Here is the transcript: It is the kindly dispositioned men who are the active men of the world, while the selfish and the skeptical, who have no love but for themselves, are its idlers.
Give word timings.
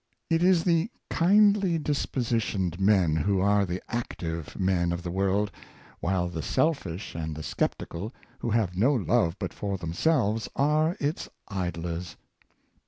It 0.31 0.41
is 0.41 0.63
the 0.63 0.89
kindly 1.11 1.77
dispositioned 1.77 2.79
men 2.79 3.17
who 3.17 3.39
are 3.39 3.67
the 3.67 3.83
active 3.87 4.59
men 4.59 4.91
of 4.91 5.03
the 5.03 5.11
world, 5.11 5.51
while 5.99 6.27
the 6.27 6.41
selfish 6.41 7.13
and 7.13 7.35
the 7.35 7.43
skeptical, 7.43 8.11
who 8.39 8.49
have 8.49 8.75
no 8.75 8.95
love 8.95 9.37
but 9.37 9.53
for 9.53 9.77
themselves, 9.77 10.49
are 10.55 10.97
its 10.99 11.29
idlers. 11.49 12.15